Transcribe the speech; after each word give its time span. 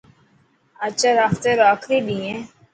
آچر 0.85 1.15
هفتي 1.25 1.51
رو 1.57 1.63
آخري 1.75 1.97
ڏينهن 2.07 2.35
هي. 2.35 2.37